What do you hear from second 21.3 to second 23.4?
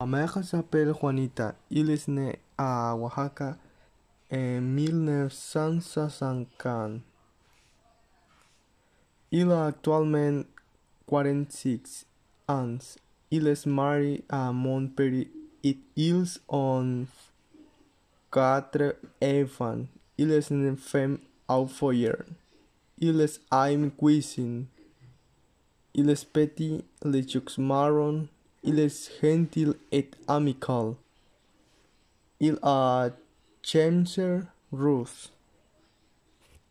au foyer. Il est